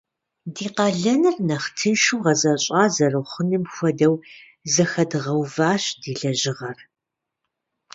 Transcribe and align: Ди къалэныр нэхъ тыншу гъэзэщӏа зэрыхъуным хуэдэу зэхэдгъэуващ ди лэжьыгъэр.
Ди 0.53 0.67
къалэныр 0.75 1.35
нэхъ 1.47 1.67
тыншу 1.77 2.17
гъэзэщӏа 2.23 2.83
зэрыхъуным 2.95 3.63
хуэдэу 3.73 4.15
зэхэдгъэуващ 4.73 5.83
ди 6.01 6.11
лэжьыгъэр. 6.19 6.77